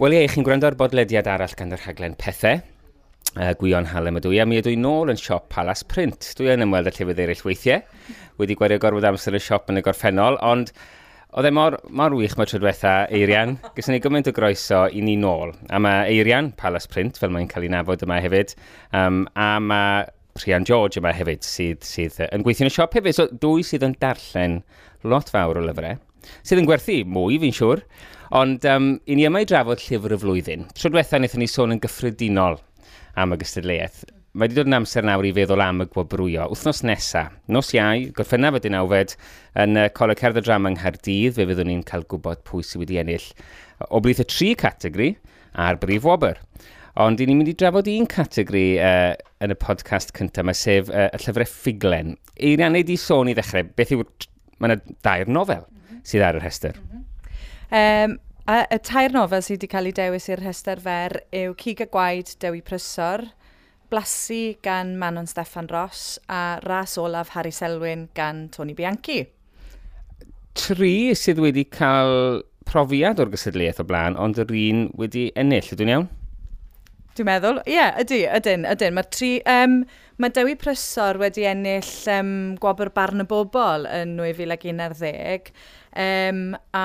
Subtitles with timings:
[0.00, 2.62] Wel ie, chi'n gwrando ar bodlediad arall gan yr rhaglen pethau.
[3.34, 6.30] Uh, gwion halem ydw i, a mi ydw i nôl yn siop Palace Print.
[6.38, 7.84] Dwi yn ymweld â llefydd eraill weithiau.
[8.40, 10.72] Wedi gwario gorfod amser y siop yn y gorffennol, ond
[11.36, 13.58] oedd e mor, mor wych mae trydwetha Eirian.
[13.76, 15.52] Gysyn ni gymaint o groeso i ni nôl.
[15.68, 18.56] A mae Eirian, Palace Print, fel mae'n cael ei nafod yma hefyd.
[18.96, 20.06] Um, a mae
[20.40, 23.20] Rhian George yma hefyd sydd, sydd yn gweithio yn y siop hefyd.
[23.20, 24.62] So, dwy sydd yn darllen
[25.04, 26.00] lot fawr o lyfrau
[26.42, 27.84] sydd yn gwerthu mwy fi'n siŵr.
[28.36, 30.68] Ond um, i ni yma i drafod llyfr y flwyddyn.
[30.78, 32.60] Tro diwetha wnaethon ni sôn yn gyffredinol
[33.18, 34.04] am y gystadleuaeth.
[34.30, 36.44] Mae wedi dod yn amser nawr i feddwl am y gwobrwyo.
[36.52, 39.16] Wthnos nesa, nos iau, gorffennaf y dynawfed,
[39.58, 42.84] yn uh, Coleg Cerdd y Drama yng Nghaerdydd, fe fyddwn ni'n cael gwybod pwy sydd
[42.84, 43.26] wedi ennill
[43.90, 45.10] o blith y tri categori
[45.58, 46.38] a'r brif wobr.
[47.02, 50.94] Ond i ni'n mynd i drafod un categori uh, yn y podcast cyntaf mae sef
[50.94, 52.14] uh, y llyfrau ffuglen.
[52.38, 54.06] Eiriannau di sôn i ddechrau, beth yw...
[54.60, 55.66] Mae yna dair nofel.
[55.66, 56.76] Mm sydd ar y rhestr.
[56.76, 58.10] Mm -hmm.
[58.10, 61.80] um, a y tair nofel sydd wedi cael ei dewis i'r rhestr fer yw Cig
[61.80, 63.26] y Gwaed Dewi Prysor,
[63.90, 69.26] Blasu gan Manon Steffan Ross a Ras Olaf Harry Selwyn gan Tony Bianchi.
[70.54, 75.92] Tri sydd wedi cael profiad o'r gysadleuaeth o blaen, ond yr un wedi ennill, ydw'n
[75.94, 76.08] iawn?
[77.18, 78.94] Dwi'n meddwl, ie, yeah, ydy, ydyn, ydyn.
[78.96, 79.32] Mae tri...
[79.50, 79.82] Um,
[80.20, 85.50] mae Dewi Prysor wedi ennill um, gwobr barn y bobl yn 2011.
[85.98, 86.44] Um,
[86.76, 86.84] a...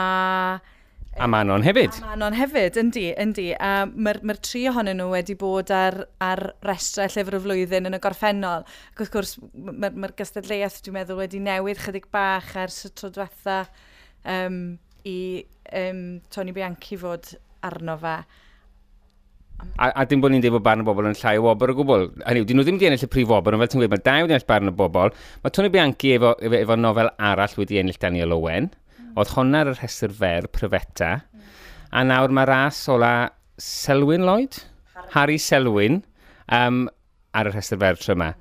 [1.16, 1.94] A Manon hefyd.
[2.02, 3.46] A Manon hefyd, yndi, yndi.
[3.56, 7.96] A mae'r ma tri ohonyn nhw wedi bod ar, ar restrau llyfr y flwyddyn yn
[7.96, 8.66] y gorffennol.
[8.92, 13.12] Ac wrth gwrs, mae'r ma gystadleuaeth, dwi'n meddwl, wedi newid chydig bach ers y tro
[13.16, 13.62] diwetha
[14.34, 14.60] um,
[15.08, 15.20] i
[15.86, 16.02] um,
[16.34, 17.36] Tony Bianchi fod
[17.70, 18.18] arno fe.
[19.76, 21.76] A, a dim bod ni'n dweud bod barn y bobl yn llai o wobr o
[21.78, 22.06] gwbl.
[22.24, 24.24] Hynny dyn nhw ddim wedi ennill y prif wobr, ond fel ti'n gweud, mae dau
[24.24, 25.14] wedi ennill barn y bobl.
[25.44, 28.70] Mae Tony Bianchi efo, efo, efo nofel arall wedi ennill Daniel Owen.
[28.72, 29.10] Mm.
[29.20, 31.12] Oedd hwnna ar y rhestr fer, Pryfeta.
[31.92, 33.14] A nawr mae ras ola
[33.62, 34.62] Selwyn Lloyd?
[34.96, 36.02] Harry, Harry Selwyn
[36.52, 36.86] um,
[37.36, 38.34] ar y rhestr fer tro tryma.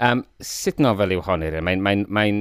[0.00, 0.24] Um, hmm.
[0.42, 1.64] sut nofel yw hon i'r e?
[1.64, 2.32] Mae'n mae, mae,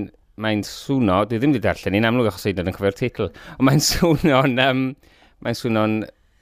[0.42, 3.84] mae swno, dwi ddim wedi darllen ni'n amlwg achos ei yn cyfer teitl, ond mae'n
[3.92, 4.88] swno'n um,
[5.46, 5.86] mae swno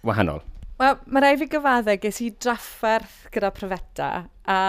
[0.08, 0.42] wahanol.
[0.81, 4.06] Wel, mae rai fi gyfaddau ges i drafferth gyda profeta
[4.50, 4.62] a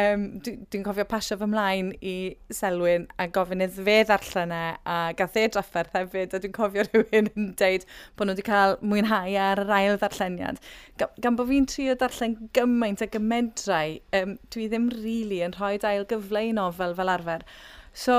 [0.00, 2.12] um, dwi'n dwi cofio pasio fy mlaen i
[2.56, 6.84] Selwyn a gofyn iddo fe ddarllen e a gath e drafferth hefyd a dwi'n cofio
[6.86, 7.84] rhywun yn deud
[8.16, 10.62] bod nhw wedi cael mwynhau ar yr ail ddarlleniad.
[11.02, 15.74] Gan, bod fi'n trio darllen gymaint a gymedrau, um, dwi ddim rili really yn rhoi
[15.90, 17.44] ail gyfle i nofel fel arfer.
[17.92, 18.16] So,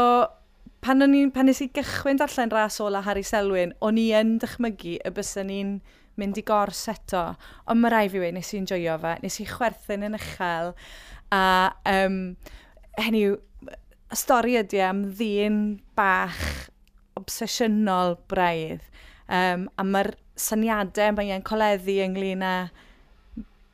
[0.85, 1.01] pan,
[1.33, 5.49] pan nes i gychwyn darllen ras ola Harry Selwyn, o'n i yn dychmygu y bysyn
[5.49, 5.73] ni'n
[6.19, 7.23] mynd i gors eto.
[7.71, 10.73] Ond mae rai fi wedi, nes i'n joio fe, nes i chwerthin yn uchel.
[11.31, 11.43] A
[11.91, 12.19] um,
[12.99, 13.37] hynny yw,
[14.11, 15.61] y stori ydy am ddyn
[15.95, 16.69] bach
[17.19, 18.83] obsesiynol braidd.
[19.31, 22.55] Um, a mae'r syniadau mae e'n coleddu ynglyn â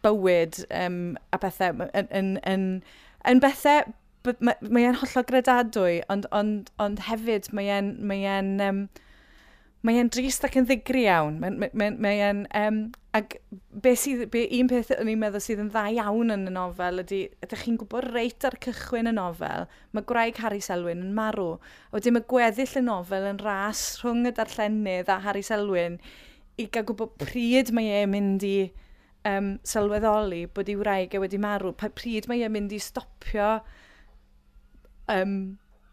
[0.06, 2.68] bywyd um, a bethau yn, yn, yn,
[3.28, 3.88] yn bethau
[4.28, 8.26] mae'n mae hollol gredadwy, ond, ond, ond hefyd mae e'n mae
[8.68, 8.88] um,
[9.86, 11.38] mae e'n drist ac yn ddigri iawn.
[11.42, 12.22] Mae, mae, mae, mae.
[12.58, 12.80] Um,
[13.18, 13.38] ac
[13.84, 17.04] be sydd, be, un peth o'n i'n meddwl sydd yn dda iawn yn y nofel
[17.04, 21.56] ydy, ydych chi'n gwybod reit ar cychwyn y nofel, mae Graig Harry Selwyn yn marw.
[21.90, 26.02] A wedyn mae gweddill y nofel yn ras rhwng y darllenydd a Harry Selwyn
[26.58, 28.58] i gael gwybod pryd mae e'n mynd i
[29.30, 33.52] um, sylweddoli bod i wraig e wedi marw, pryd mae e'n mynd i stopio
[35.14, 35.38] um,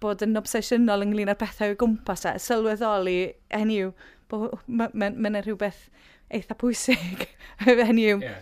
[0.05, 3.19] bod yn obsesiynol ynglyn â'r pethau o gwmpas a sylweddoli
[3.55, 3.93] hynny yw
[4.31, 5.87] bod mae'n ma, ma, ma rhywbeth
[6.35, 7.29] eitha pwysig
[7.89, 8.41] hynny yw yeah.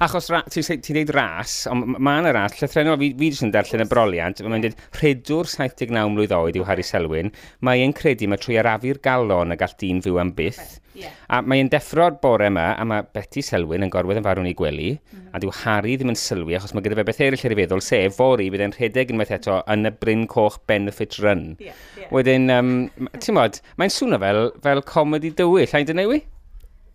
[0.00, 3.82] Achos ti'n ti dweud ras, ond mae yna ras, llythrenol, fi, fi jyst yn darllen
[3.84, 7.28] y broliant, mae'n dweud rhedwr 79 mlynedd oed yw Harry Selwyn,
[7.68, 10.78] mae'n credu mae trwy arafu'r galon y gall dyn fyw am byth.
[10.96, 11.12] Yeah.
[11.28, 14.88] A mae'n deffro'r bore yma, a mae Betty Selwyn yn gorwedd yn farw'n ei gwely,
[14.96, 15.28] mm.
[15.36, 17.84] a dyw Harry ddim yn sylwi, achos mae gyda fe beth eraill ar ei feddwl,
[17.84, 21.50] sef fori bydd e'n rhedeg unwaith eto yn y Bryn Coch Benefit Run.
[21.60, 22.08] Yeah, yeah.
[22.16, 22.74] Wedyn, um,
[23.20, 26.24] ti'n modd, mae'n swnio fel, fel comedy dywyll, ai'n dynewi?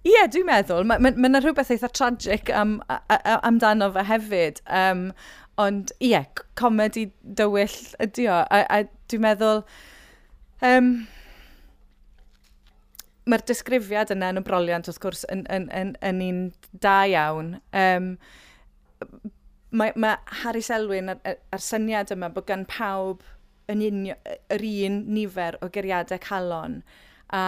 [0.05, 0.85] Ie, yeah, dwi'n meddwl.
[0.85, 2.77] Mae yna ma, ma rhywbeth eitha tragic am,
[3.09, 4.61] amdano fe hefyd.
[4.69, 5.07] Um,
[5.61, 6.27] ond ie, yeah,
[6.59, 7.07] comedi
[7.39, 8.39] dywyll ydi o.
[8.45, 9.63] A, a dwi'n meddwl...
[10.65, 10.95] Um,
[13.25, 16.41] Mae'r disgrifiad yna yn y broliant, wrth gwrs, yn, yn, yn, yn un
[16.83, 17.55] da iawn.
[17.73, 18.11] Um,
[19.73, 23.25] mae, mae Harry Selwyn a'r, ar syniad yma bod gan pawb
[23.73, 24.15] yn unio,
[24.53, 26.83] yr un nifer o geriadau calon
[27.33, 27.41] a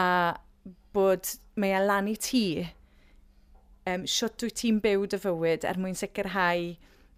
[0.97, 2.47] bod mae e lan i ti,
[3.89, 6.73] um, siwt wyt ti'n byw dy fywyd er mwyn sicrhau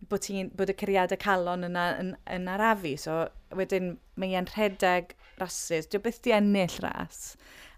[0.07, 2.95] bod, ti, bod y cyrriadau calon yna yn, yn, yn arafu.
[3.01, 3.19] So,
[3.57, 5.89] wedyn mae e'n rhedeg rhasys.
[5.89, 7.33] Dwi'n byth di ennill ras.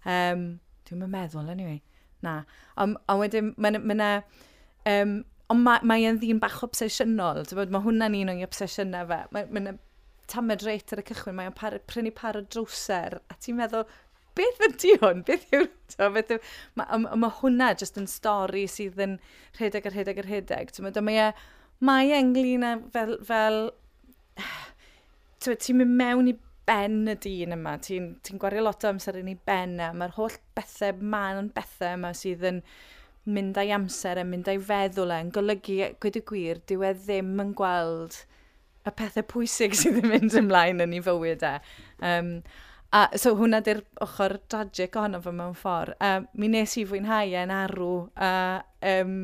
[0.06, 0.46] Um,
[0.88, 1.80] dwi'n meddwl, anyway.
[2.22, 2.42] Na.
[2.80, 4.16] Ond on wedyn, mae yna...
[4.86, 5.20] Ma um,
[5.52, 7.42] ond mae ma e'n ddyn bach obsesiynol.
[7.60, 9.18] Mae hwnna'n un o'i obsesiynau fe.
[9.34, 9.74] Mae yna
[10.32, 11.56] tamed reit ar y cychwyn, mae'n
[11.90, 13.18] prynu par o drwser.
[13.28, 13.84] A ti'n meddwl,
[14.38, 15.24] beth ydy hwn?
[15.28, 15.68] Beth yw'r...
[16.14, 16.38] Beth yw,
[16.80, 19.18] mae ma, ma hwnna jyst yn stori sydd yn
[19.58, 20.72] rhedeg ar rhedeg ar rhedeg.
[20.80, 21.28] Mae e,
[21.84, 23.18] mae englyn fel...
[23.28, 23.60] fel
[25.42, 26.38] ti'n mynd mewn i
[26.68, 30.04] ben y dyn yma, ti'n ti gwario lot o amser yn ei ben e, yma,
[30.04, 32.60] mae'r holl bethau, man yn bethau yma sydd yn
[33.34, 36.92] mynd â'i amser a mynd â'i feddwl e, a'n golygu, gwyd y gwir, dyw e
[37.00, 38.20] ddim yn gweld
[38.86, 41.54] y pethau pwysig sydd yn mynd ymlaen yn ei fywyd e.
[42.12, 42.36] Um,
[42.92, 45.94] A, so hwnna di'r ochr tragic ohono fo mewn ffordd.
[46.04, 48.32] Um, mi nes i fwynhau e'n arw a
[48.90, 49.14] um,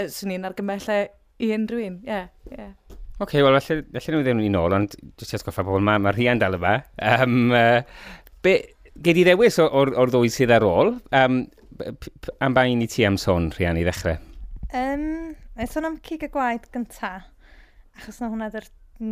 [0.00, 0.98] swn i'n argymell e
[1.40, 1.96] i unrhyw un.
[2.04, 2.58] Ie, yeah, ie.
[2.58, 2.98] Yeah.
[3.20, 6.00] Oce, okay, wel, felly, felly nhw ddim yn ôl, ond jyst i atgoffa pobl, mae
[6.00, 6.78] ma rhian dal yma.
[7.04, 7.82] Um, uh,
[8.44, 8.54] be,
[8.96, 10.94] gei di ddewis o'r, or ddwy sydd ar ôl.
[11.16, 11.42] Um,
[12.40, 14.16] am ba un i ti am sôn, rhian, i ddechrau?
[14.76, 17.10] Um, Mae'n sôn am cig y gwaed gynta,
[17.98, 18.68] achos na hwnna dy'r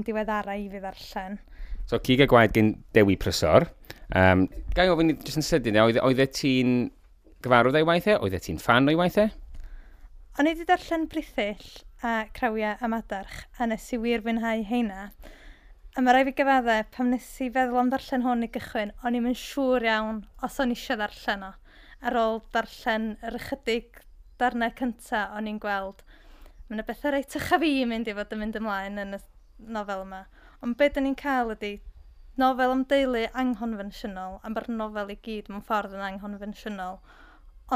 [0.06, 1.34] diweddara i fi ddarllen.
[1.88, 3.64] So, cig a gwaed gen Dewi Prysor.
[4.12, 4.42] Um,
[4.76, 6.72] Gai ofyn, jyst yn sydyn, e- oedd e ti'n
[7.40, 8.18] gyfarwydd o'i waithau?
[8.18, 8.18] E?
[8.26, 9.30] Oedd e ti'n fan o'i waithau?
[9.30, 9.62] E?
[10.36, 11.70] O'n i wedi darllen brithyll
[12.04, 15.06] a crawiau a madarch, a nes i wir fwynhau heina.
[15.96, 19.16] A mae rai fi gyfadde, pam nes i feddwl am darllen hwn i gychwyn, o'n
[19.16, 21.50] i'n siŵr iawn os o'n eisiau darllen o.
[22.04, 24.02] Ar ôl darllen yr ychydig
[24.38, 26.04] darnau cyntaf o'n i'n gweld,
[26.68, 29.24] mae yna bethau reit ycha fi mynd i fod yn mynd ymlaen yn y
[29.72, 30.26] nofel yma.
[30.64, 31.72] Ond beth da ni'n cael ydy
[32.38, 36.98] nofel am deulu anghonfensiynol, a mae'r nofel i gyd mewn ffordd yn anghonfensiynol.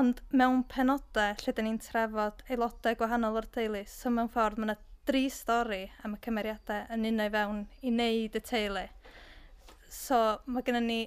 [0.00, 4.70] Ond mewn penodau lle da ni'n trafod aelodau gwahanol o'r teulu, so mewn ffordd mae
[4.70, 4.79] yna
[5.11, 8.84] dri stori am y cymeriadau yn unau fewn i wneud y teulu.
[9.90, 11.00] So mae gennym ni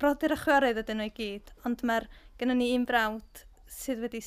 [0.00, 2.08] brodyr a chwiorydd ydyn nhw i gyd, ond mae
[2.40, 3.44] gennym ni un brawd
[3.80, 4.24] sydd wedi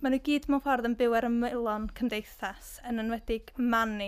[0.00, 4.06] Mae nhw gyd mewn ffordd yn byw ar ymwylon cymdeithas yn enwedig manu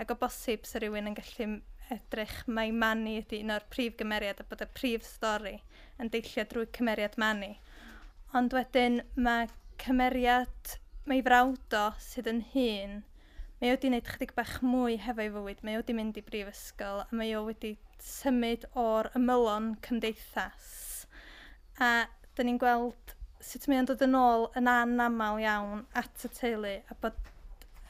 [0.00, 1.48] ac o bosib sy'n rhywun yn gallu
[1.92, 5.52] edrych mae manu ydy un o'r prif gymeriad a bod y prif stori
[6.00, 7.50] yn deillio drwy cymeriad manu.
[8.40, 9.52] Ond wedyn mae
[9.84, 10.78] cymeriad
[11.12, 12.98] mae frawd o sydd yn hun,
[13.60, 17.04] mae o wedi gwneud chydig bach mwy hefo'i fywyd, mae o wedi mynd i brifysgol
[17.04, 20.72] a mae o wedi symud o'r ymylon cymdeithas.
[21.76, 23.03] A dyn ni'n gweld
[23.44, 27.18] sut mae'n dod yn ôl yn anamal iawn at y teulu a bod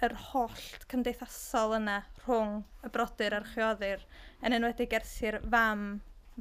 [0.05, 4.03] yr holl cymdeithasol yna rhwng y brodyr a'r chwioddyr
[4.45, 5.85] yn enwedig gersi'r fam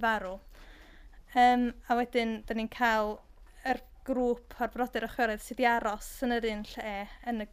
[0.06, 0.40] farw.
[1.34, 3.16] Um, a wedyn, da ni'n cael
[3.70, 6.96] yr grŵp o'r brodyr a chwiorydd sydd wedi aros yn yr un lle,
[7.30, 7.48] yn y,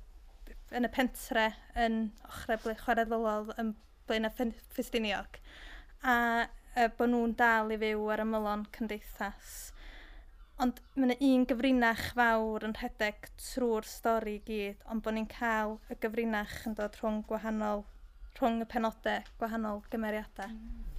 [0.80, 1.46] yn y pentre,
[1.86, 3.74] yn ochrau ble chwaraeddolol yn
[4.08, 4.32] blaen y
[4.72, 5.38] Ffestiniog.
[6.02, 6.16] A
[6.74, 9.60] e, bod nhw'n dal i fyw ar ymylon cymdeithas
[10.60, 15.28] Ond mae yna un gyfrinach fawr yn rhedeg trwy'r stori i gyd, ond bod ni'n
[15.30, 17.86] cael y gyfrinach yn dod rhwng gwahanol,
[18.36, 20.52] rhwng y penodau gwahanol gymeriadau.
[20.52, 20.90] Mm.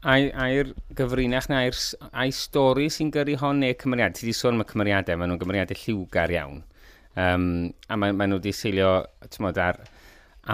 [0.00, 1.76] A'i'r gyfrinach na, a'r,
[2.16, 4.14] a'i stori sy'n gyrru hon neu cymeriad?
[4.16, 6.62] Ti wedi sôn am y cymeriadau, maen nhw'n cymeriadau lliwgar iawn.
[7.20, 7.44] Um,
[7.92, 8.94] a maen, maen nhw wedi seilio,
[9.44, 9.82] mod, ar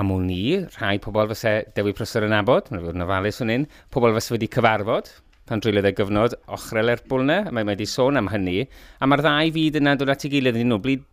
[0.00, 0.40] amwn ni,
[0.80, 4.50] rhai pobl fysa Dewi Prysor yn abod, maen nhw'n ofalus hwn un, pobl fysa wedi
[4.56, 5.12] cyfarfod,
[5.46, 8.64] pan drwyliodd y gyfnod ochrel Lerpwl na, mae wedi sôn am hynny,
[8.98, 11.04] a mae'r ddau fyd yna dod at ei gilydd yn nhw, byd,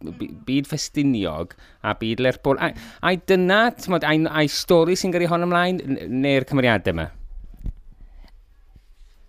[0.48, 1.54] byd ffestiniog
[1.86, 2.58] a byd Lerpwl.
[2.58, 2.72] A,
[3.06, 3.60] a dyna,
[4.00, 7.08] a'i, ai stori sy'n gyrru hon ymlaen, neu'r cymeriadau yma?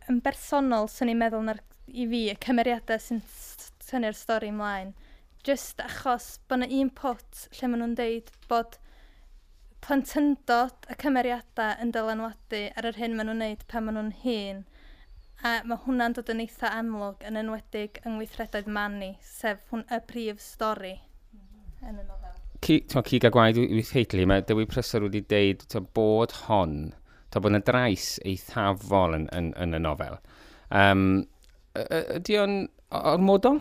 [0.08, 1.61] Yn bersonol, sy'n ni'n meddwl na'r,
[1.92, 3.20] i fi, y cymeriadau sy'n
[3.84, 4.94] tynnu'r stori ymlaen.
[5.44, 8.78] Just achos bod yna un pot lle maen nhw'n deud bod
[9.84, 14.64] plentyndod y cymeriadau yn dylanwadu ar yr hyn maen nhw'n neud pan maen nhw'n hun–
[15.42, 19.98] A mae hwnna'n dod yn eitha amlwg yn enwedig yng ngweithredoedd Manny, sef hwn y
[20.08, 20.94] prif stori
[21.82, 22.30] yn y nofel.
[22.64, 26.94] Cig a gwaed wrth heitlu, mae Dewi Prysor wedi deud bod hon,
[27.28, 30.16] to, bod yna drais eithafol yn, yn, yn y nofel.
[30.72, 31.04] Um,
[31.74, 32.56] ydy o'n
[32.94, 33.60] ormodol?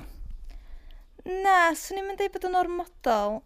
[1.28, 3.42] Na, swn i'n mynd i bod yn ormodol.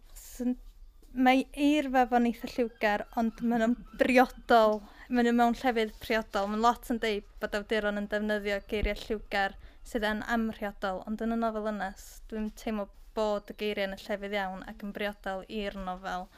[1.18, 6.50] Mae eirfa fo'n eitha lliwgar, ond mae'n briodol Maen nhw mewn llefydd priodol.
[6.52, 9.54] Mae'n lot yn deud bod awduron yn defnyddio geiriau lliwgar
[9.88, 11.94] sydd yn amrhiodol, ond yn y nofel yna,
[12.28, 12.84] dwi'n teimlo
[13.16, 16.28] bod y geiriau yn y llefydd iawn ac yn briodol i'r nofel.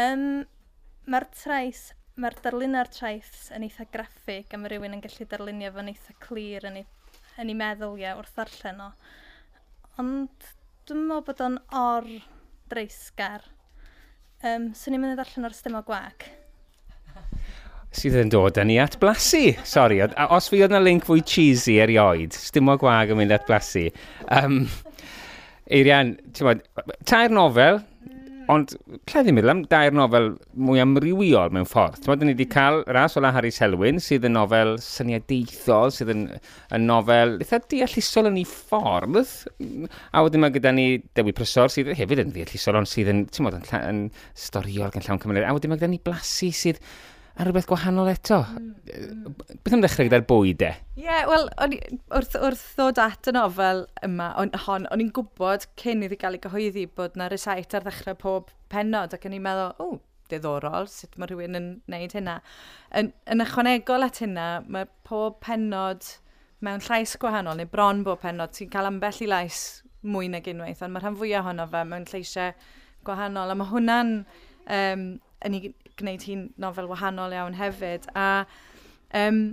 [0.00, 0.24] Um,
[1.04, 1.84] mae'r trais,
[2.16, 6.64] mae'r darluna'r trais yn eitha graffig a mae rhywun yn gallu darlunio fo'n eitha clir
[6.72, 6.88] yn ei,
[7.44, 8.92] yn ei meddwl ia wrth ddarllen o.
[10.00, 10.52] Ond
[10.88, 12.08] dwi'n meddwl bod o'n or
[12.72, 13.44] dreisgar.
[14.40, 16.32] Um, so i'n mynd i ddarllen o'r stemol gwag
[17.96, 19.52] sydd yn dod yn ni at blasu.
[19.68, 23.48] Sori, os fi oedd yna link fwy cheesy erioed, dim o gwag yn mynd at
[23.48, 23.88] blasu.
[24.32, 24.64] Um,
[25.72, 26.62] Eirian, ti'n bod,
[27.08, 27.80] tair nofel,
[28.50, 30.32] ond lle ddim meddwl am dair nofel
[30.66, 32.00] mwy amrywiol mewn ffordd.
[32.02, 36.10] Ti'n bod, ni wedi cael ras o la Harry Selwyn, sydd yn nofel syniadaethol, sydd
[36.12, 36.24] yn,
[36.74, 39.20] yn nofel eitha deallusol yn ei ffordd.
[40.10, 43.48] A wedyn mae gyda ni Dewi Prysor, sydd hefyd yn deallusol, ond sydd yn, ti'n
[43.48, 44.04] bod, yn, yn
[44.48, 45.46] storiol gan llawn cymryd.
[45.46, 46.82] A wedyn mae gyda ni Blasi, sydd
[47.36, 48.42] a rhywbeth gwahanol eto.
[48.44, 49.34] Mm.
[49.64, 50.70] Beth am ddechrau gyda'r bwyd e?
[50.98, 51.48] Ie, yeah, wel,
[52.12, 56.36] wrth, wrth ddod at y nofel yma, on, hon, o'n i'n gwybod cyn iddi gael
[56.36, 60.00] ei gyhoeddi bod na resait ar ddechrau pob penod, ac o'n i'n meddwl, o,
[60.32, 62.36] diddorol, sut mae rhywun yn gwneud hynna.
[62.98, 66.04] Yn, yn ychwanegol at hynna, mae pob penod
[66.62, 69.64] mewn llais gwahanol, neu bron bob penod, ti'n cael ambell i lais
[70.02, 72.54] mwy nag unwaith, ond mae rhan fwyaf ohono fe mewn lleisiau
[73.06, 75.06] gwahanol, a mae hwnna'n um,
[75.46, 78.10] yn, ei gwneud hi'n nofel wahanol iawn hefyd.
[78.14, 78.44] A
[79.24, 79.44] um,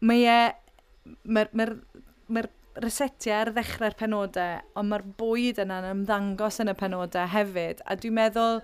[0.00, 0.40] mae e...
[1.24, 1.72] Mae'r mae
[2.30, 2.44] mae
[2.80, 7.82] resetiau ar ddechrau'r penodau, ond mae'r bwyd yna'n ymddangos yn y penodau hefyd.
[7.84, 8.60] A dwi'n meddwl,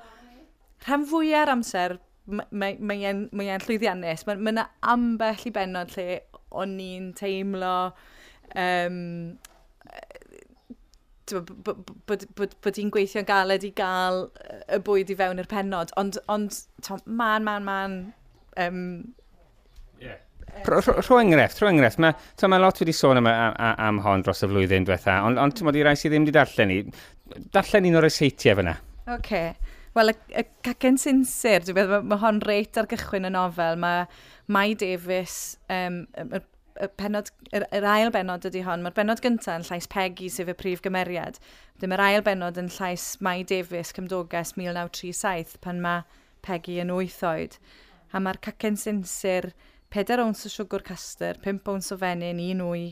[0.87, 4.27] rhan fwyaf amser, mae'n mae mae, mae llwyddiannus.
[4.29, 6.21] Mae yna ambell i benod lle
[6.57, 7.75] o'n i'n teimlo
[8.55, 9.01] um,
[11.33, 14.27] bod, bod, bod hi'n gweithio'n galed i gael
[14.73, 15.93] y bwyd i fewn i'r penod.
[16.01, 16.61] Ond, ond
[17.07, 17.99] man, man, man...
[18.57, 18.81] Um,
[20.01, 20.23] yeah.
[20.65, 22.01] Rho enghraifft, rho enghraifft.
[22.01, 22.17] Mae,
[22.49, 23.57] ma lot wedi sôn am, am,
[23.89, 26.37] am hon dros y flwyddyn diwetha, ond on, ti'n modd i rai sydd ddim wedi
[26.37, 26.79] darllen ni.
[27.53, 28.77] Darllen un o'r eseitiau fyna.
[29.07, 29.17] Oce.
[29.19, 29.75] Okay.
[29.97, 33.79] Wel, y, y cacen sinsir, dwi'n meddwl, mae hon reit ar gychwyn y nofel.
[33.81, 34.05] Mae
[34.53, 36.41] Mai Davies, um, y
[36.83, 38.85] y penod, yr, yr ail benod ydy hon.
[38.85, 41.41] Mae'r benod gyntaf yn llais Peggy sef y prif gymeriad.
[41.81, 46.05] Dim mae'r ail benod yn llais Mai Davies cymdogas 1937 pan mae
[46.47, 47.59] Peggy yn 8 oed.
[48.13, 49.51] A mae'r cacen sinsir
[49.95, 52.85] 4 owns o siwgr castor, 5 owns o fenyn, 1 wy,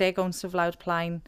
[0.00, 1.20] 10 owns o flawd plaen,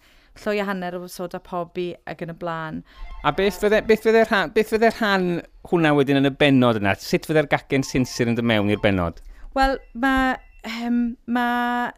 [0.43, 2.83] llwy a hanner o soda pobi ac yn y blaen.
[3.25, 5.29] A beth fydde, beth fydde, rhan, beth fydde rhan
[5.71, 6.95] hwnna wedyn yn y benod yna?
[7.01, 9.23] Sut fydde'r gacen sinsir yn dod mewn i'r benod?
[9.57, 10.37] Wel, mae
[10.67, 11.93] um, mae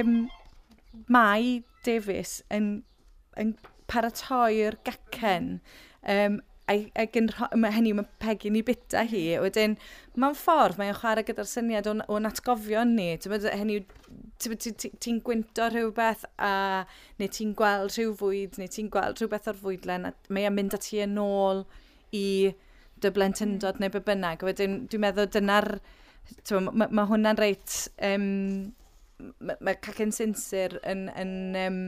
[0.00, 0.26] um,
[1.12, 2.82] Mai Davies yn,
[3.38, 3.54] yn
[3.90, 5.58] paratoi'r gacen
[6.02, 9.76] um, ac yn mae hynny mae pegi ni bita hi wedyn
[10.18, 13.76] mae'n ffordd mae'n chwarae gyda'r syniad o'n, on atgofion ni hynny
[14.42, 16.54] ti'n gwynto rhywbeth a
[17.20, 21.04] neu ti'n gweld rhyw fwyd neu ti'n gweld rhywbeth o'r fwydlen a mae'n mynd ati
[21.06, 21.62] yn ôl
[22.16, 22.26] i
[23.02, 23.86] dy blentyndod hmm.
[23.86, 25.70] neu be bynnag wedyn dwi'n meddwl dyna'r
[26.60, 27.78] mae ma hwnna'n reit...
[28.04, 28.74] Um,
[29.40, 31.08] mae ma cacen sinsir yn...
[31.16, 31.80] yn um,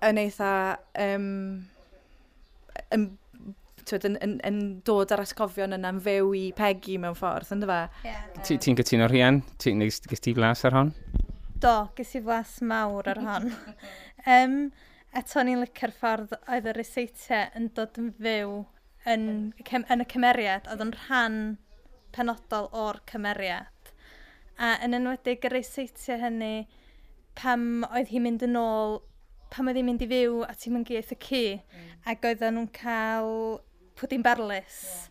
[0.00, 0.52] yn eitha
[0.96, 1.24] um,
[2.94, 3.06] yn,
[3.84, 7.80] twyd, yn, yn, yn dod ar asgofion yna'n fyw i pegi mewn ffordd, ynddo fe?
[8.08, 9.42] Yeah, Ti'n ti cytuno rhian?
[9.60, 10.92] Ti'n gys ti flas ar hon?
[11.60, 13.50] Do, gys i flas mawr ar hon.
[14.36, 14.56] um,
[15.20, 18.60] eto ni'n licio'r ffordd oedd y reseitiau yn dod yn fyw
[19.08, 21.36] yn, yn y cymeriad, oedd yn rhan
[22.14, 23.92] penodol o'r cymeriad.
[24.60, 26.66] A yn enwedig yr eiseitio hynny,
[27.38, 28.98] pam oedd hi'n mynd yn ôl,
[29.52, 31.92] pam oedd hi'n mynd i fyw a ti'n mynd geith y cu, mm.
[32.12, 33.32] ac oedden nhw'n cael
[33.98, 34.80] pwdyn barlus.
[34.84, 35.06] Yeah.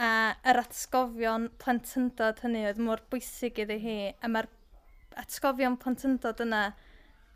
[0.00, 0.10] A
[0.50, 4.48] yr atgofion plentyndod hynny oedd mor bwysig iddi hi, a mae'r
[5.20, 6.70] atgofion plentyndod yna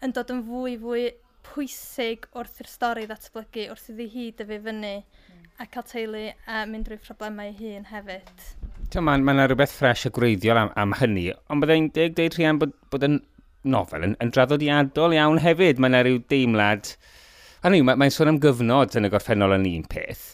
[0.02, 1.04] yn dod yn fwy fwy
[1.44, 4.96] pwysig wrth i'r stori ddatblygu, wrth iddi hi dyfu fyny.
[5.04, 5.23] Mm
[5.58, 8.46] a cael teulu a mynd drwy problemau hun hefyd.
[8.94, 12.60] Mae yna ma rhywbeth ffres a gwreiddiol am, am hynny, ond byddai'n deg deud rhian
[12.60, 13.20] bod, bod yn
[13.74, 15.80] nofel yn, yn draddodiadol iawn hefyd.
[15.80, 16.94] Mae yna rhyw deimlad...
[17.64, 20.24] A ni, mae'n mae sôn am gyfnod yn y gorffennol yn un peth.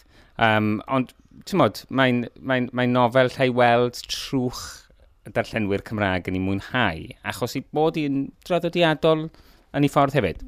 [0.41, 1.13] Um, ond,
[1.47, 4.65] ti'n modd, mae'n mae, mae nofel lle i weld trwch
[5.29, 10.43] y darllenwyr Cymraeg yn ei mwynhau, achos i bod i'n draddodiadol yn ei ffordd hefyd.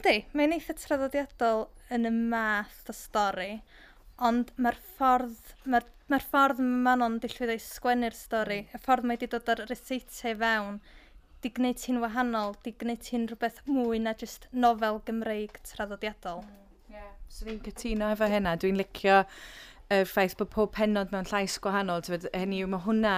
[0.00, 3.50] Yndi, mae'n eitha traddodiadol yn y math o stori,
[4.24, 8.78] ond mae'r ffordd, mae'r mae ffordd Manon dillwyd o'i sgwennu'r stori, mm.
[8.78, 10.78] y ffordd mae wedi dod ar reseitau fewn,
[11.44, 16.40] di gwneud ti'n wahanol, di gwneud ti'n rhywbeth mwy na jyst nofel Gymreig traddodiadol.
[16.48, 17.12] Mm, yeah.
[17.28, 19.20] So fi'n cytuno efo hynna, dwi'n licio
[19.92, 23.14] y ffaith bod pob penod mewn llais gwahanol, hynny yw mae hwnna,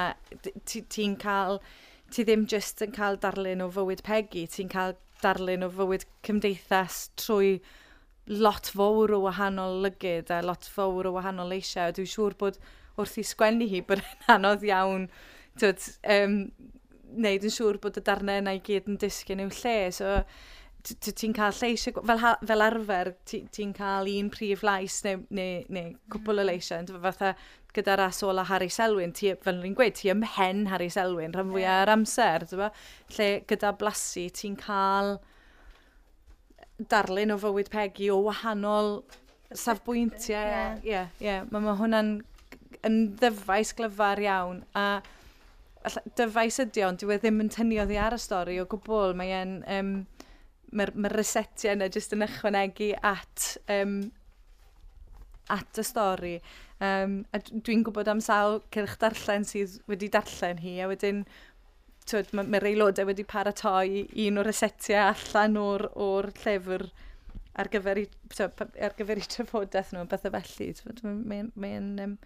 [0.67, 1.63] ti'n cael,
[2.11, 7.05] ti ddim jyst yn cael darlun o fywyd pegi, ti'n cael darlun o fywyd cymdeithas
[7.21, 7.57] trwy
[8.43, 11.95] lot fawr o wahanol lygyd a lot fawr o wahanol eisiau.
[11.95, 12.61] Dwi'n siŵr bod
[13.01, 15.09] wrth i sgwennu hi bod yn anodd iawn
[15.61, 15.87] twyd,
[16.17, 16.39] um,
[17.13, 19.77] neud yn siŵr bod y darnau yna i gyd yn disgyn i'w lle.
[19.95, 20.19] So,
[20.83, 26.41] ti'n cael lleisiau, fel, fel arfer, ti'n cael un prif lais neu, neu, neu cwpl
[26.41, 26.49] o mm.
[26.49, 26.81] leisio.
[27.05, 27.35] fatha
[27.73, 31.79] gyda'r ras a Harry Selwyn, ti, fel ni'n gweud, ti ymhen Harry Selwyn rhan fwyaf
[31.83, 32.71] ar amser, dyma,
[33.17, 35.17] lle gyda blasu ti'n cael
[36.91, 38.99] darlun o fywyd Peggy o wahanol
[39.55, 40.83] safbwyntiau.
[40.83, 41.09] Ie, yeah.
[41.21, 42.19] ie, yeah, mae ma hwnna'n
[42.89, 45.01] yn ddyfais glyfar iawn, a
[46.19, 49.63] dyfais ydi ond, dyw e ddim yn tynnu oddi ar y stori o gwbl, Mae'n...
[49.79, 49.95] Um,
[50.73, 53.97] mae'r ma resetiau yna jyst yn ychwanegu at, um,
[55.53, 56.37] at y stori.
[56.83, 61.23] Um, a dwi'n gwybod am sawl cyrch darllen sydd wedi darllen hi, a wedyn
[62.09, 66.89] twyd, mae'r ma aelodau wedi paratoi un o'r resetiau allan o'r, or llyfr
[67.61, 70.73] ar gyfer, i, twyd, ar gyfer i trafodaeth nhw, beth o felly.
[71.05, 72.17] Mae'n mae, mae, um,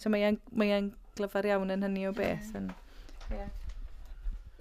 [0.00, 0.82] so mae, mae
[1.16, 2.50] glyfar iawn yn hynny o beth.
[2.58, 2.70] Yn,
[3.30, 3.50] yeah.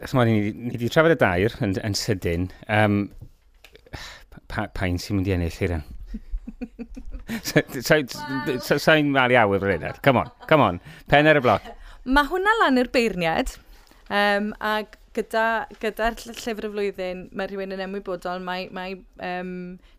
[0.01, 2.47] Chymod, ni, ni wedi trafod y dair yn, yn sydyn.
[2.71, 3.03] Um,
[4.51, 5.81] Pa, pa'n sy'n mynd i ennill i?
[7.41, 10.01] Sa'n malu awyr yr uned.
[10.05, 10.79] Come on, come on.
[11.11, 11.67] Pen ar y bloc.
[12.05, 13.55] Mae hwnna lan i'r beirniad.
[14.11, 14.81] Um, a
[15.15, 19.53] gyda'r gyda, llyfr y flwyddyn, mae rhywun yn ymwybodol, mae, mae um,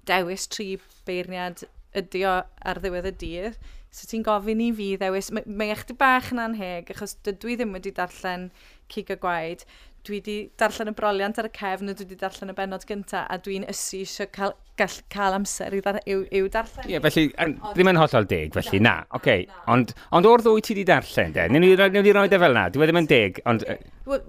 [0.08, 0.74] dewis tri
[1.08, 1.64] beirniad
[1.96, 3.58] ydi o ar ddiwedd y dydd.
[3.92, 7.52] So ti'n gofyn i fi ddewis, mae, mae eich di bach yn anheg, achos dydw
[7.52, 8.48] i ddim wedi darllen
[8.92, 9.66] cig y gwaed
[10.06, 13.28] dwi wedi darllen y broliant ar y cefn a dwi wedi darllen y benod gyntaf
[13.30, 16.88] a dwi'n ysu eisiau cael, gall, cael amser i dar, yw, yw darllen.
[16.88, 19.20] Ie, yeah, felly, an, ddim yn hollol deg, felly, na, oce.
[19.20, 19.46] Okay.
[19.70, 21.46] Ond, ond o'r ddwy ti wedi darllen, de?
[21.54, 23.66] Nid ni roi de fel na, dwi e ddim yn deg, ond...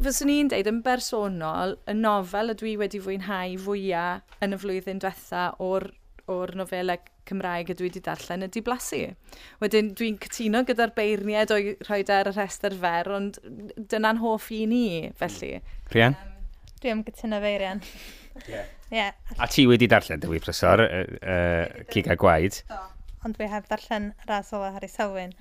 [0.05, 5.01] Fyswn i'n deud, yn bersonol, y nofel y dwi wedi fwynhau fwyaf yn y flwyddyn
[5.01, 5.89] diwetha o'r
[6.31, 9.01] o'r nofelau Cymraeg y dwi wedi darllen ydy blasu.
[9.63, 13.39] Wedyn dwi'n cytuno gyda'r beirniad o'i rhoi ar y rhestr fer, ond
[13.91, 14.85] dyna'n hoff i ni,
[15.19, 15.57] felly.
[15.91, 16.15] Rhian?
[16.19, 16.45] Um,
[16.83, 17.83] dwi am gytuno fe, Rhian.
[18.49, 18.69] Yeah.
[18.91, 19.11] yeah.
[19.37, 22.61] A ti wedi darllen, dy Prysor, uh, uh, Cig a Gwaed.
[23.23, 25.35] Ond dwi heb darllen ras ola Harry Selwyn.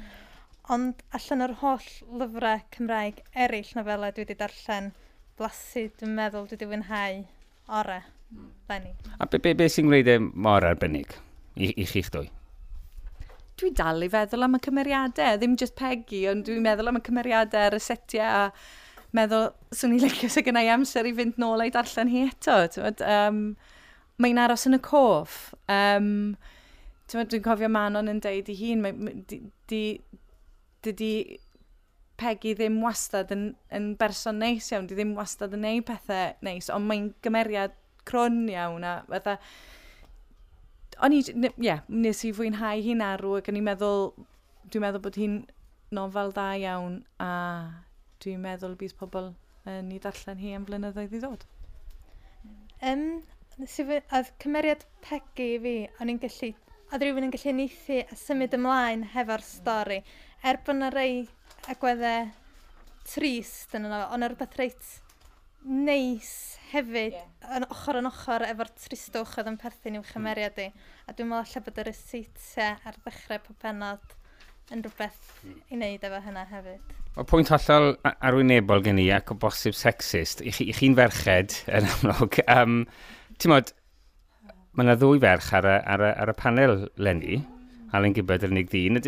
[0.70, 1.86] Ond allan o'r holl
[2.20, 4.92] lyfrau Cymraeg eraill nofelau dwi wedi darllen,
[5.38, 7.22] blasu, dwi'n meddwl dwi wedi fwynhau
[7.80, 8.02] orau.
[8.70, 8.94] Lenny.
[9.18, 11.16] A be, be, be sy'n gwneud e mor arbennig
[11.56, 12.30] i, i chi'ch dwy?
[13.60, 17.04] Dwi dal i feddwl am y cymeriadau, ddim just Peggy, ond dwi'n meddwl am y
[17.04, 18.46] cymeriadau ar y setiau a
[19.16, 22.56] meddwl, swn i'n licio sy'n gynnau amser i fynd nôl a'i darllen hi eto.
[22.72, 23.44] Tywed, um,
[24.22, 25.52] mae'n aros yn y coff.
[25.70, 26.34] Um,
[27.12, 28.86] Dwi'n cofio Manon yn deud i hun,
[29.68, 31.14] dydy
[32.22, 36.70] Peggy ddim wastad yn, yn berson neis iawn, di ddim wastad yn neud pethau neis,
[36.72, 37.74] ond mae'n gymeriad
[38.08, 39.38] cron iawn a fatha...
[41.02, 44.10] O'n i, ie, yeah, nes i fwynhau hi'n arw ac o'n i'n meddwl,
[44.68, 45.38] dwi'n meddwl bod hi'n
[45.96, 47.30] nofel dda iawn a
[48.22, 49.32] dwi'n meddwl bydd pobl
[49.68, 51.46] yn ei darllen hi am flynyddoedd i ddod.
[52.82, 53.06] Um,
[53.62, 56.52] oedd cymeriad Peggy i fi, o'n i'n gallu,
[56.90, 60.00] oedd rhywun yn gallu neithi a symud ymlaen hefo'r stori.
[60.42, 61.22] Er bod yna rei
[61.70, 62.30] agweddau
[63.06, 64.90] trist yn yno, ond yna rhywbeth reit
[65.64, 66.32] neis
[66.72, 67.28] hefyd yeah.
[67.56, 70.70] yn ochr yn ochr efo'r tristwch oedd yn perthyn i'w chymeriad i.
[71.06, 74.16] A dwi'n meddwl allai bod yr reseitiau ar ddechrau pob penod
[74.72, 76.96] yn rhywbeth i wneud efo hynna hefyd.
[77.12, 80.40] Mae pwynt hollol arwynebol gen i ac o bosib sexist.
[80.40, 82.40] I chi'n chi ferched yn amlwg.
[82.48, 82.78] Um,
[83.42, 83.72] Ti'n modd,
[84.72, 87.42] mae yna ddwy ferch ar y, ar y, ar y panel lenni,
[87.92, 89.00] Alan Gibbard yr unig ddyn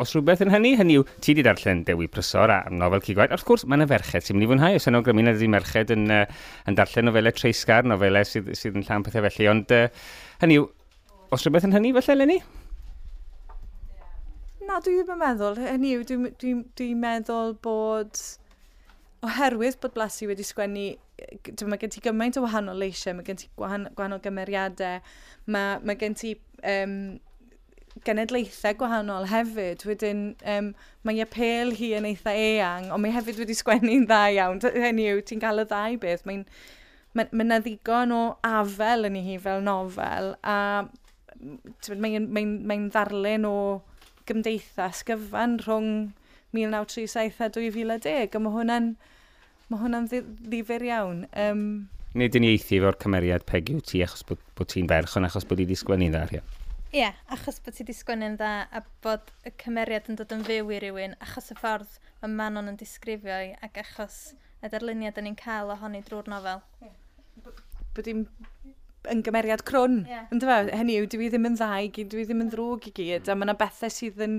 [0.00, 3.34] os rhywbeth yn hynny, hynny yw, ti wedi darllen Dewi Prysor a nofel Cigwaid.
[3.34, 4.78] Wrth gwrs, mae yna ferched sy'n mynd i fwynhau.
[4.78, 6.24] Os yna yno grymun ydy merched yn, uh,
[6.68, 9.48] yn darllen nofelau treisgar, nofelau sydd, sydd yn llawn pethau felly.
[9.52, 9.86] Ond uh,
[10.42, 10.68] hynny yw,
[11.34, 12.38] os rhywbeth yn hynny felly, Lenny?
[14.64, 15.60] Na, dwi ddim yn meddwl.
[15.62, 18.24] Hynny yw, dwi'n dwi, dwi meddwl bod...
[19.24, 20.90] Oherwydd bod Blasi wedi sgwennu
[21.46, 25.00] dwi'n mae gen ti gymaint o wahanol leisiau, mae gen ti gwahanol, gwahanol gymeriadau,
[25.54, 26.96] mae, mae gen ti um,
[28.04, 29.84] genedlaethau gwahanol hefyd.
[29.88, 30.72] Wedyn, um,
[31.06, 34.62] mae apel hi yn eitha eang, ond mae hefyd wedi sgwennu'n dda iawn.
[34.64, 36.26] Hynny yw, ti'n cael y ddau beth.
[36.26, 36.42] Mae'n
[37.14, 40.84] mae, ma na ddigon o afel yn ei hi fel nofel, a
[41.38, 43.56] mae'n mae, mae, mae ddarlun o
[44.28, 45.90] gymdeithas gyfan rhwng
[46.56, 48.94] 1937 a 2010, a mae hwnna'n
[49.70, 51.24] ma hwnna'n ddifur iawn.
[51.38, 51.64] Um,
[52.14, 55.26] Nid yn ei eithi efo'r cymeriad Peggy wyt ti achos bod, bod ti'n ferch ond
[55.26, 56.44] achos bod i wedi sgwennu dda, ia.
[56.94, 60.44] Ie, yeah, achos bod ti wedi sgwennu'n dda a bod y cymeriad yn dod yn
[60.46, 64.18] fyw i rywun achos y ffordd mae Manon yn disgrifio i ac achos
[64.62, 66.62] y darluniad yn ni'n cael ohoni drwy'r nofel.
[66.84, 67.56] Yeah.
[67.96, 68.22] Bod i'n
[69.10, 70.04] yn gymeriad crwn.
[70.06, 70.28] Yeah.
[70.30, 70.60] Ynddo fe?
[70.70, 73.26] Hynny yw, dwi ddim yn dda i gyd, dwi ddim yn ddrwg i gyd.
[73.26, 74.38] A mae yna bethau sydd yn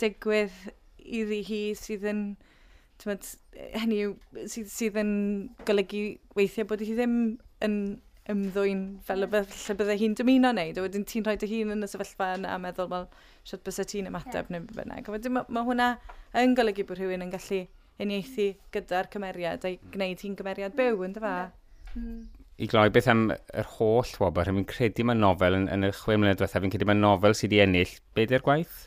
[0.00, 0.56] digwydd
[1.04, 2.24] iddi hi sydd yn...
[3.00, 3.28] Tymod,
[3.76, 4.16] hynny yw,
[4.48, 5.12] sydd, sydd yn
[5.68, 7.14] golygu weithiau bod hi ddim
[7.64, 7.76] yn
[8.28, 10.78] ymddwyn fel y lle bydde hi'n dymuno wneud.
[10.78, 13.06] A wedyn ti'n rhoi dy hun yn y sefyllfa yna a meddwl, wel,
[13.48, 14.50] siwt bys ti'n ymateb yeah.
[14.54, 15.08] neu bynnag.
[15.08, 15.88] A wedyn mae ma hwnna
[16.42, 17.64] yn golygu bod rhywun yn gallu
[18.00, 19.90] uniaethu gyda'r cymeriad a'i mm.
[19.94, 21.08] gwneud hi'n gymeriad byw mm.
[21.08, 21.34] yn dyfa.
[21.96, 22.20] Mm.
[22.60, 26.18] I gloi beth am yr holl wobr, fi'n credu mae nofel yn, yn y chwe
[26.20, 28.82] mlynedd diwethaf, fi'n credu mae nofel sydd wedi ennill bedair gwaith.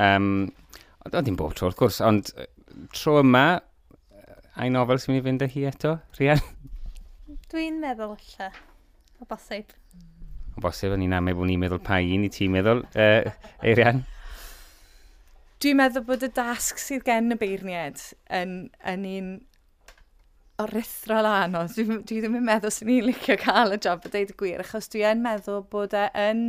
[0.00, 0.48] Um,
[1.04, 2.32] ond dim bob tro, wrth gwrs, ond
[2.96, 3.44] tro yma,
[4.56, 6.40] a'i nofel sy'n mynd i fynd â hi eto, Rian?
[7.52, 8.48] Dwi'n meddwl lle.
[9.18, 9.74] O bosib.
[10.56, 13.30] O bosib, o'n i'n amau bod ni'n meddwl pa un i ti'n meddwl, uh,
[13.66, 14.04] Eirian?
[15.58, 18.02] Dwi'n meddwl bod y dasg sydd gen y beirniad
[18.38, 19.30] yn, yn un
[20.58, 21.74] o orithral anodd.
[21.74, 24.62] Dwi, dwi ddim yn meddwl sy'n ni'n licio cael y job y deud y gwir,
[24.62, 26.44] achos dwi yn meddwl bod e yn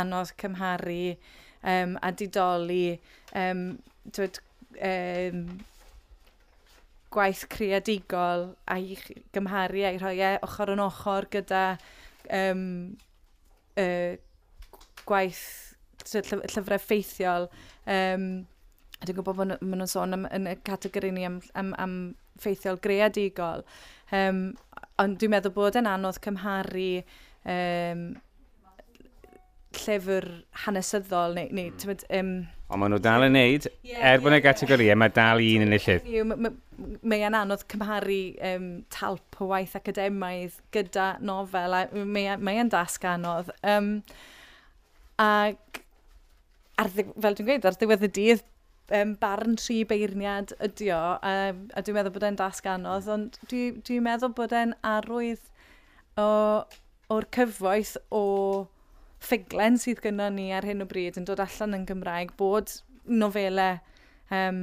[0.00, 1.14] anodd cymharu
[1.62, 2.98] um, a didoli
[3.38, 3.64] um,
[4.14, 4.30] dwi,
[4.90, 5.44] um,
[7.14, 8.96] gwaith creadigol a'i
[9.34, 11.64] gymharu a'i rhoi e ochr yn ochr gyda
[12.38, 12.62] um,
[13.80, 14.14] uh,
[15.08, 15.44] gwaith
[16.06, 17.48] llyfrau ffeithiol.
[17.90, 18.30] Um,
[19.00, 21.94] a dwi'n gwybod bod maen nhw'n sôn am, yn y categori ni am, am, am
[22.40, 23.64] ffeithiol greadigol.
[24.14, 24.50] Um,
[25.00, 26.90] ond dwi'n meddwl bod yn anodd cymharu
[27.48, 28.04] um,
[29.84, 30.26] llyfr
[30.64, 31.78] hanesyddol neu, neu mm.
[31.82, 32.34] tywed, um,
[32.70, 35.40] Ond maen nhw dal yn neud, yeah, er bod yna yeah, gategori, gategoriau, mae dal
[35.42, 36.52] un yn y llyfr.
[37.10, 43.50] Mae'n anodd cymharu um, talp o waith academaidd gyda nofel, a mae'n e, dasg anodd.
[43.66, 43.90] Um,
[45.20, 45.82] ac
[46.78, 48.46] ar, fel dwi'n gweud, ar ddiwedd y dydd,
[49.00, 53.16] um, barn tri beirniad ydi o, um, a dwi'n meddwl bod e'n dasg anodd, hmm.
[53.16, 55.42] ond dwi'n dwi meddwl bod e'n arwydd
[56.20, 58.24] o'r cyfoeth o
[59.20, 62.72] ffiglen sydd gyda ni ar hyn o bryd yn dod allan yn Gymraeg bod
[63.04, 63.78] nofelau
[64.34, 64.62] um,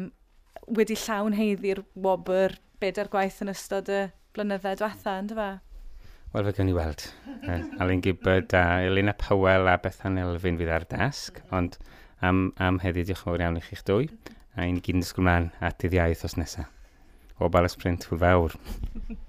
[0.77, 5.49] wedi llawn heiddi'r wobr bedair gwaith yn ystod y blynyddoedd diwetha, ynddo fe?
[6.33, 7.05] Wel, fe gawn ni weld.
[7.81, 11.57] Alun Gibbard a Elina Powell a Bethan Elfyn fydd ar dasg, mm-hmm.
[11.57, 11.77] ond
[12.21, 14.41] am, am heddi diolch yn fawr iawn i chi'ch dwy, mm-hmm.
[14.57, 16.73] a i'n gyd yn ysgwyl mlaen at dydd os nesaf.
[17.39, 18.57] O Balas Print, hwyl fawr.